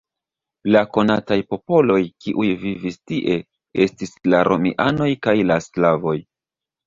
[0.75, 3.35] La konataj popoloj, kiuj vivis tie,
[3.87, 6.17] estis la romianoj kaj la slavoj.